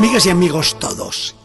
[0.00, 1.36] Amigas y amigos todos,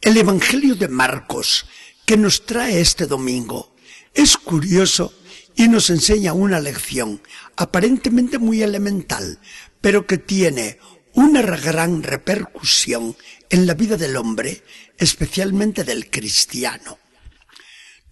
[0.00, 1.66] el Evangelio de Marcos
[2.06, 3.76] que nos trae este domingo
[4.14, 5.12] es curioso
[5.54, 7.20] y nos enseña una lección
[7.54, 9.38] aparentemente muy elemental,
[9.82, 10.78] pero que tiene
[11.12, 13.14] una gran repercusión
[13.50, 14.64] en la vida del hombre,
[14.96, 16.98] especialmente del cristiano.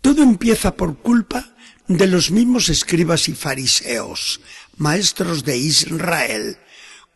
[0.02, 1.56] Todo empieza por culpa
[1.88, 4.42] de los mismos escribas y fariseos,
[4.76, 6.59] maestros de Israel,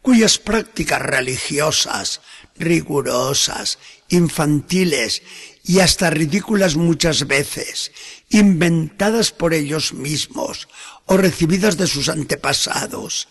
[0.02, 2.20] cuyas prácticas religiosas,
[2.56, 5.22] rigurosas, infantiles
[5.64, 7.92] y hasta ridículas muchas veces,
[8.28, 10.68] inventadas por ellos mismos
[11.06, 13.28] o recibidas de sus antepasados,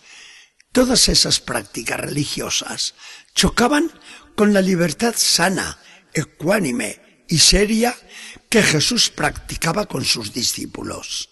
[0.72, 2.94] todas esas prácticas religiosas
[3.34, 3.90] chocaban
[4.36, 5.78] con la libertad sana,
[6.14, 7.96] ecuánime y seria
[8.48, 11.30] que Jesús practicaba con sus discípulos.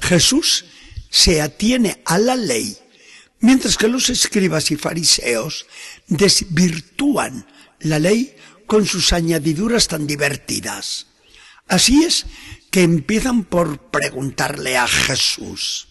[0.00, 0.64] Jesús
[1.10, 2.78] se atiene a la ley,
[3.40, 5.66] mientras que los escribas y fariseos
[6.06, 7.46] desvirtúan
[7.80, 8.34] la ley
[8.66, 11.06] con sus añadiduras tan divertidas.
[11.68, 12.26] Así es
[12.70, 15.88] que empiezan por preguntarle a Jesús,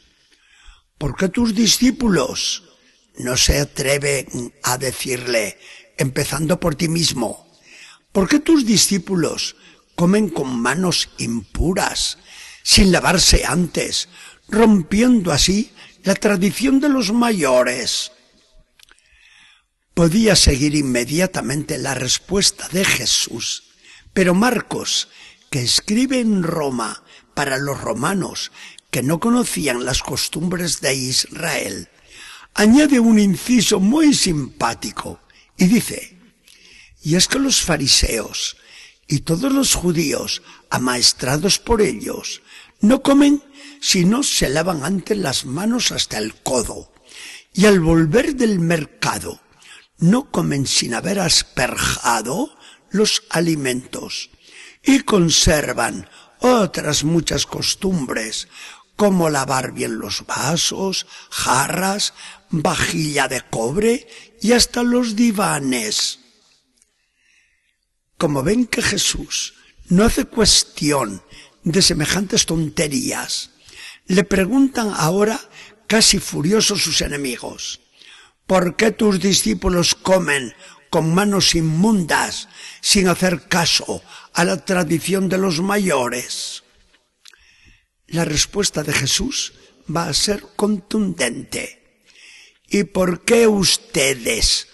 [0.98, 2.64] ¿por qué tus discípulos
[3.18, 5.58] no se atreven a decirle,
[5.98, 7.48] empezando por ti mismo,
[8.12, 9.56] ¿por qué tus discípulos
[9.96, 12.20] comen con manos impuras,
[12.64, 14.10] sin lavarse antes,
[14.50, 15.72] rompiendo así
[16.08, 18.14] la tradición de los mayores.
[19.94, 23.74] Podía seguir inmediatamente la respuesta de Jesús,
[24.14, 25.10] pero Marcos,
[25.50, 28.54] que escribe en Roma para los romanos
[28.90, 31.90] que no conocían las costumbres de Israel,
[32.54, 35.20] añade un inciso muy simpático
[35.58, 36.18] y dice,
[37.04, 38.56] y es que los fariseos
[39.08, 42.42] y todos los judíos, amaestrados por ellos,
[42.82, 43.44] no comen
[43.82, 46.92] si no se lavan antes las manos hasta el codo.
[47.54, 49.40] Y al volver del mercado,
[49.98, 52.56] no comen sin haber asperjado
[52.92, 54.30] los alimentos.
[54.84, 58.48] Y conservan otras muchas costumbres,
[58.96, 62.14] como lavar bien los vasos, jarras,
[62.50, 64.08] vajilla de cobre
[64.42, 66.20] y hasta los divanes.
[68.18, 69.54] Como ven que Jesús
[69.90, 71.22] no hace cuestión
[71.72, 73.52] de semejantes tonterías.
[74.06, 75.40] Le preguntan ahora
[75.88, 77.82] casi furiosos sus enemigos,
[78.46, 80.54] ¿por qué tus discípulos comen
[80.90, 82.48] con manos inmundas
[82.82, 84.02] sin hacer caso
[84.34, 86.64] a la tradición de los mayores?
[88.08, 89.54] La respuesta de Jesús
[89.94, 92.06] va a ser contundente.
[92.70, 94.68] ¿Y por qué ustedes,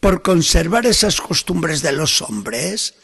[0.00, 2.94] por conservar esas costumbres de los hombres,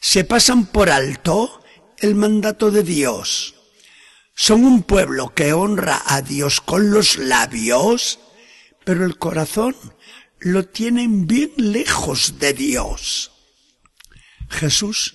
[0.00, 1.61] se pasan por alto
[2.02, 3.54] el mandato de Dios.
[4.34, 8.18] Son un pueblo que honra a Dios con los labios,
[8.84, 9.76] pero el corazón
[10.40, 13.30] lo tienen bien lejos de Dios.
[14.50, 15.14] Jesús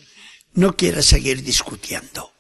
[0.54, 2.32] no quiere seguir discutiendo.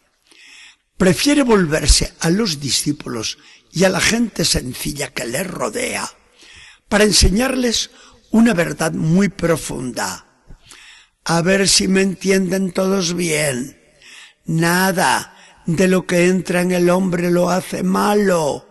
[0.95, 3.37] Prefiere volverse a los discípulos
[3.73, 6.09] y a la gente sencilla que le rodea
[6.87, 7.89] para enseñarles
[8.31, 10.25] una verdad muy profunda.
[11.25, 13.86] A ver si me entienden todos bien.
[14.47, 15.35] Nada
[15.65, 18.69] de lo que entra en el hombre lo hace malo,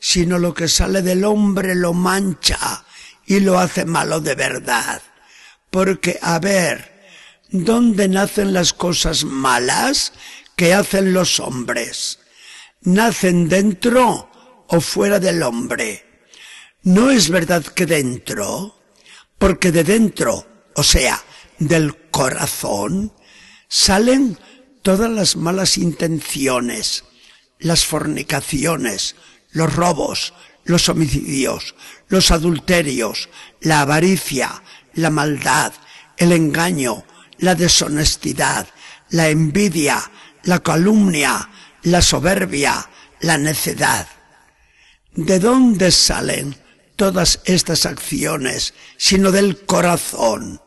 [0.00, 2.84] sino lo que sale del hombre lo mancha
[3.26, 5.02] y lo hace malo de verdad.
[5.70, 7.10] Porque, a ver,
[7.50, 10.14] ¿dónde nacen las cosas malas
[10.56, 12.20] que hacen los hombres?
[12.80, 14.30] ¿Nacen dentro
[14.66, 16.06] o fuera del hombre?
[16.84, 18.80] ¿No es verdad que dentro?
[19.36, 21.22] Porque de dentro, o sea,
[21.58, 23.12] del corazón,
[23.68, 24.38] salen
[24.88, 27.04] todas las malas intenciones,
[27.58, 29.16] las fornicaciones,
[29.50, 30.32] los robos,
[30.64, 31.74] los homicidios,
[32.08, 33.28] los adulterios,
[33.60, 34.62] la avaricia,
[34.94, 35.74] la maldad,
[36.16, 37.04] el engaño,
[37.36, 38.66] la deshonestidad,
[39.10, 40.10] la envidia,
[40.44, 41.50] la calumnia,
[41.82, 42.88] la soberbia,
[43.20, 44.08] la necedad.
[45.12, 46.56] ¿De dónde salen
[46.96, 50.62] todas estas acciones sino del corazón?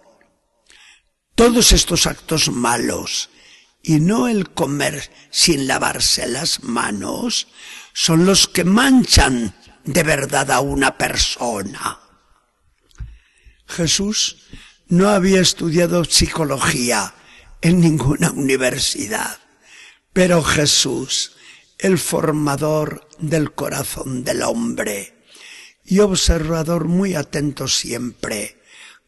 [1.33, 3.31] Todos estos actos malos
[3.83, 7.47] y no el comer sin lavarse las manos,
[7.93, 11.99] son los que manchan de verdad a una persona.
[13.67, 14.37] Jesús
[14.87, 17.13] no había estudiado psicología
[17.61, 19.39] en ninguna universidad,
[20.13, 21.37] pero Jesús,
[21.77, 25.23] el formador del corazón del hombre
[25.85, 28.61] y observador muy atento siempre,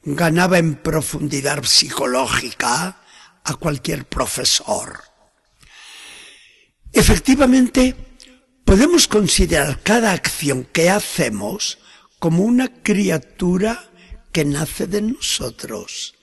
[0.03, 3.02] ganaba en profundidad psicológica
[3.43, 5.03] a cualquier profesor.
[6.91, 7.95] Efectivamente,
[8.65, 11.79] podemos considerar cada acción que hacemos
[12.19, 13.89] como una criatura
[14.31, 16.15] que nace de nosotros.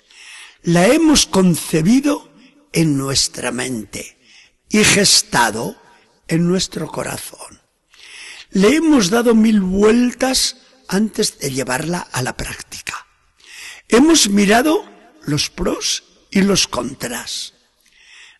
[0.62, 2.30] La hemos concebido
[2.72, 4.18] en nuestra mente
[4.68, 5.76] y gestado
[6.28, 7.60] en nuestro corazón.
[8.50, 10.56] Le hemos dado mil vueltas
[10.88, 13.06] antes de llevarla a la práctica.
[13.88, 14.84] Hemos mirado
[15.22, 17.54] los pros y los contras.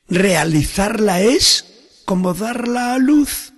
[0.09, 1.67] Realizarla es
[2.05, 3.53] como darla a luz.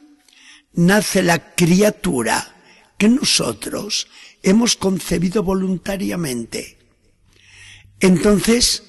[0.74, 2.56] Nace la criatura
[2.98, 4.08] que nosotros
[4.42, 6.78] hemos concebido voluntariamente.
[8.00, 8.82] Entonces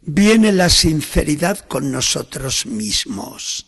[0.00, 3.66] viene la sinceridad con nosotros mismos.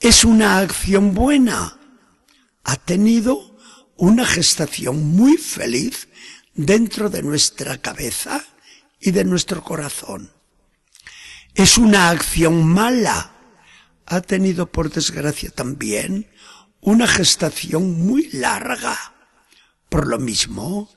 [0.00, 1.78] Es una acción buena.
[2.64, 3.58] Ha tenido
[3.96, 6.08] una gestación muy feliz
[6.54, 8.44] dentro de nuestra cabeza
[9.00, 10.30] y de nuestro corazón.
[11.54, 13.32] Es una acción mala.
[14.06, 16.30] Ha tenido, por desgracia, también
[16.80, 19.14] una gestación muy larga.
[19.88, 20.90] Por lo mismo,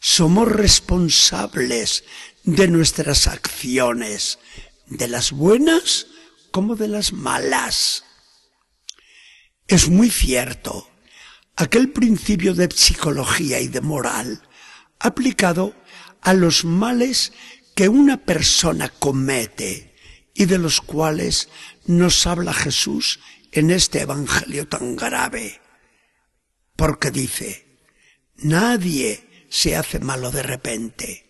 [0.00, 2.04] somos responsables
[2.44, 4.38] de nuestras acciones,
[4.86, 6.06] de las buenas
[6.50, 8.04] como de las malas.
[9.68, 10.90] Es muy cierto,
[11.54, 14.42] aquel principio de psicología y de moral
[14.98, 15.74] aplicado
[16.22, 17.32] a los males
[17.74, 19.94] que una persona comete
[20.34, 21.48] y de los cuales
[21.86, 23.20] nos habla Jesús
[23.52, 25.60] en este Evangelio tan grave.
[26.76, 27.78] Porque dice,
[28.36, 31.26] nadie se hace malo de repente.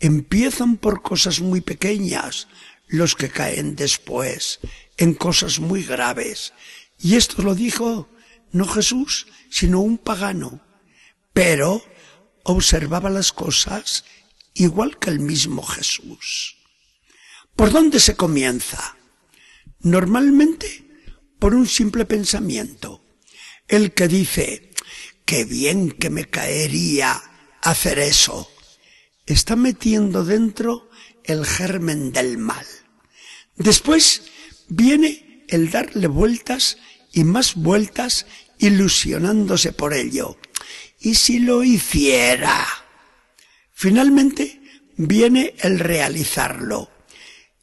[0.00, 2.48] Empiezan por cosas muy pequeñas
[2.86, 4.60] los que caen después
[4.96, 6.52] en cosas muy graves.
[6.98, 8.08] Y esto lo dijo
[8.50, 10.60] no Jesús, sino un pagano.
[11.32, 11.82] Pero
[12.44, 14.04] observaba las cosas
[14.58, 16.56] igual que el mismo Jesús.
[17.56, 18.96] ¿Por dónde se comienza?
[19.80, 20.84] Normalmente
[21.38, 23.02] por un simple pensamiento.
[23.68, 24.70] El que dice,
[25.24, 27.22] qué bien que me caería
[27.62, 28.50] hacer eso,
[29.26, 30.90] está metiendo dentro
[31.24, 32.66] el germen del mal.
[33.56, 34.22] Después
[34.68, 36.78] viene el darle vueltas
[37.12, 38.26] y más vueltas
[38.58, 40.38] ilusionándose por ello.
[41.00, 42.66] ¿Y si lo hiciera?
[43.80, 44.60] Finalmente
[44.96, 46.90] viene el realizarlo.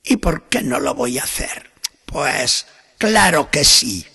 [0.02, 1.72] ¿Y por qué no lo voy a hacer?
[2.06, 2.68] Pues
[2.98, 4.06] claro que sí.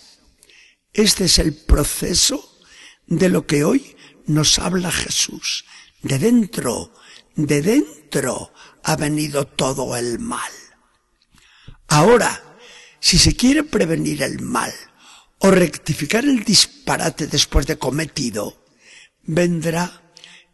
[0.95, 2.59] Este es el proceso
[3.07, 3.95] de lo que hoy
[4.25, 5.67] nos habla Jesús.
[6.01, 6.95] De dentro,
[7.37, 8.51] de dentro
[8.83, 10.53] ha venido todo el mal.
[11.89, 12.57] Ahora,
[12.99, 14.73] si se quiere prevenir el mal
[15.41, 18.65] o rectificar el disparate después de cometido,
[19.23, 20.10] vendrá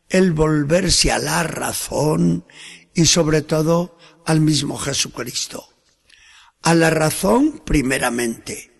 [0.09, 2.45] el volverse a la razón
[2.95, 5.69] y sobre todo al mismo Jesucristo.
[6.63, 8.73] A la razón primeramente.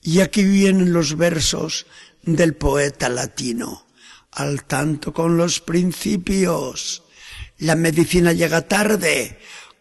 [0.00, 1.86] Y aquí vienen los versos
[2.22, 3.86] del poeta latino.
[4.30, 7.02] Al tanto con los principios.
[7.58, 9.38] La medicina llega tarde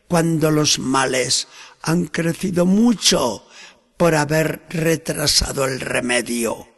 [0.08, 1.48] cuando los males
[1.82, 3.48] han crecido mucho
[3.98, 6.75] por haber retrasado el remedio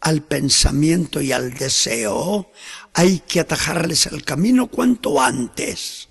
[0.00, 2.50] al pensamiento y al deseo,
[2.94, 6.08] hay que atajarles el camino cuanto antes.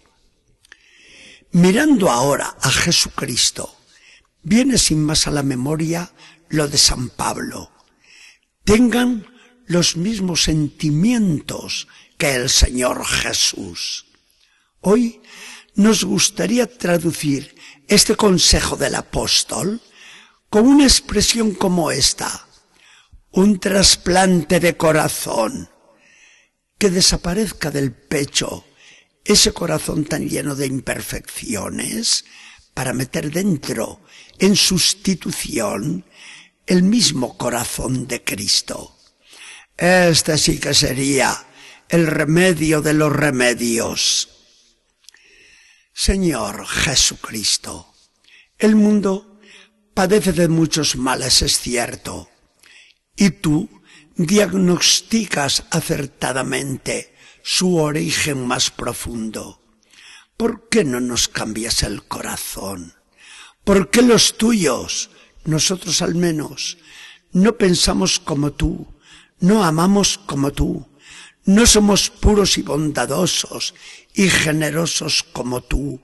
[1.51, 3.75] Mirando ahora a Jesucristo,
[4.43, 6.11] viene sin más a la memoria
[6.49, 7.71] lo de San Pablo.
[8.63, 9.27] Tengan
[9.65, 11.87] los mismos sentimientos
[12.17, 14.05] que el Señor Jesús.
[14.81, 15.21] Hoy
[15.75, 17.55] nos gustaría traducir
[17.87, 19.81] este consejo del apóstol
[20.49, 22.44] con una expresión como esta
[23.35, 25.69] un trasplante de corazón,
[26.77, 28.63] que desaparezca del pecho
[29.25, 32.23] ese corazón tan lleno de imperfecciones
[32.73, 34.01] para meter dentro,
[34.39, 36.05] en sustitución,
[36.65, 38.97] el mismo corazón de Cristo.
[39.75, 41.45] Este sí que sería
[41.89, 44.29] el remedio de los remedios.
[45.93, 47.93] Señor Jesucristo,
[48.57, 49.39] el mundo
[49.93, 52.29] padece de muchos males, es cierto,
[53.15, 53.69] y tú
[54.15, 59.61] diagnosticas acertadamente su origen más profundo.
[60.37, 62.93] ¿Por qué no nos cambias el corazón?
[63.63, 65.09] ¿Por qué los tuyos,
[65.45, 66.77] nosotros al menos,
[67.31, 68.87] no pensamos como tú,
[69.39, 70.87] no amamos como tú,
[71.45, 73.75] no somos puros y bondadosos
[74.13, 76.01] y generosos como tú,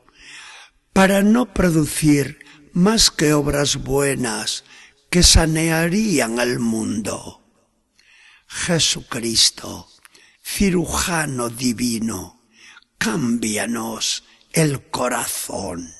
[0.93, 4.63] para no producir más que obras buenas,
[5.11, 7.41] que sanearían el mundo.
[8.47, 9.89] Jesucristo,
[10.41, 12.47] cirujano divino,
[12.97, 15.93] cámbianos el corazón.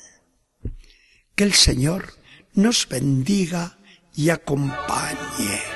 [1.35, 2.13] Que el Señor
[2.53, 3.77] nos bendiga
[4.15, 5.70] y acompañe.